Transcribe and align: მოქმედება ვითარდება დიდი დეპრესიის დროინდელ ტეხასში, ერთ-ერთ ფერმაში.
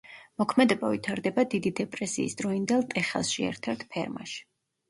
მოქმედება 0.41 0.89
ვითარდება 0.93 1.43
დიდი 1.51 1.73
დეპრესიის 1.81 2.37
დროინდელ 2.41 2.89
ტეხასში, 2.95 3.47
ერთ-ერთ 3.51 3.89
ფერმაში. 3.97 4.43